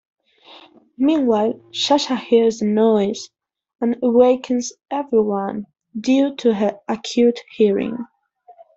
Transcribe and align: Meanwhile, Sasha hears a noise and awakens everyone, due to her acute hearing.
Meanwhile, 0.97 1.61
Sasha 1.73 2.15
hears 2.15 2.59
a 2.63 2.65
noise 2.65 3.29
and 3.79 3.97
awakens 4.01 4.73
everyone, 4.89 5.67
due 5.95 6.35
to 6.37 6.55
her 6.55 6.79
acute 6.87 7.39
hearing. 7.51 8.07